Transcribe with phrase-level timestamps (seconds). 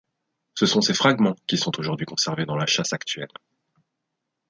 [0.55, 3.29] Ce sont ces fragments qui sont aujourd'hui conservés dans la châsse actuelle.